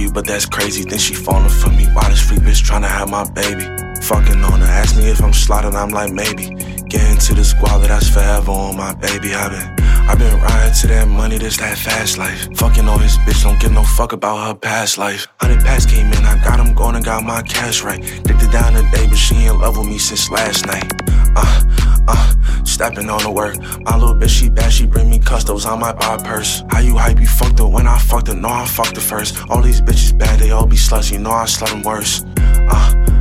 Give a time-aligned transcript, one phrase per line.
[0.00, 0.84] you, but that's crazy.
[0.84, 1.86] Then she falling for me.
[1.92, 3.64] Why this freak bitch tryna have my baby?
[4.02, 6.79] Fucking on her, ask me if I'm slotted, I'm like maybe.
[6.90, 9.32] Getting to the squalor, that's forever on my baby.
[9.32, 12.48] i been, i been riding to that money, this that fast life.
[12.56, 15.28] Fucking on his bitch, don't give no fuck about her past life.
[15.40, 18.02] Hundred packs came in, I got him going and got my cash right.
[18.02, 20.92] Dicked it down today, but she in love with me since last night.
[21.36, 21.62] Uh,
[22.08, 23.56] uh, stepping on the work.
[23.82, 26.64] My little bitch, she bad, she bring me custos on my bar purse.
[26.70, 29.38] How you hype, you fucked her when I fucked her, no, I fucked her first.
[29.48, 32.24] All these bitches bad, they all be sluts, you know I slut them worse.
[32.36, 33.19] Uh,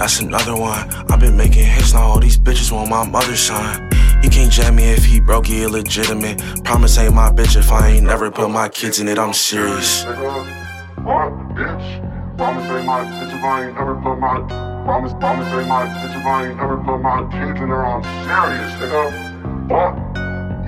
[0.00, 0.88] that's another one.
[1.12, 3.86] I've been making hits, now all these bitches want my mother's son.
[4.22, 6.64] He can't jam me if he broke, he illegitimate.
[6.64, 10.04] Promise ain't my bitch if I ain't never put my kids in it, I'm serious.
[10.04, 12.36] What, bitch?
[12.38, 14.40] Promise ain't my bitch if I ain't never put my
[14.86, 17.84] promise, promise ain't my bitch if I ain't never put my kids in her.
[17.84, 19.68] I'm serious, nigga.
[19.68, 19.92] What?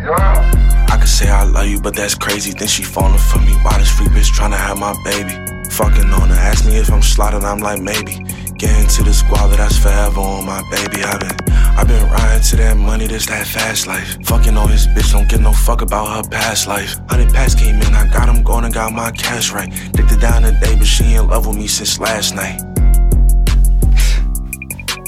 [0.04, 0.86] Yeah.
[0.90, 2.52] I could say I love you, but that's crazy.
[2.52, 3.54] Then she falling for me.
[3.62, 5.32] Why this freak bitch tryna have my baby?
[5.70, 8.26] Fucking on her, ask me if I'm slotted, I'm like maybe.
[8.62, 11.02] Getting to the squalor, that's forever on my baby.
[11.02, 14.16] I've been, I've been riding to that money, this that fast life.
[14.24, 16.94] Fucking on his bitch, don't give no fuck about her past life.
[17.08, 19.68] Hundred packs came in, I got him going and got my cash right.
[19.94, 22.60] Dicked it down today, but she in love with me since last night.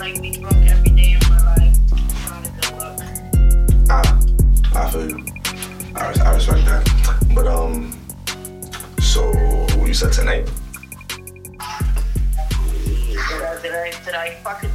[0.00, 1.78] Like be broke every day of my life.
[2.26, 2.98] Not a good look.
[3.88, 4.00] I,
[4.74, 5.24] I feel you.
[5.94, 7.32] I, I respect that.
[7.32, 7.96] But um,
[8.98, 9.30] so
[9.78, 10.50] what you said tonight.
[14.02, 14.70] that I fucking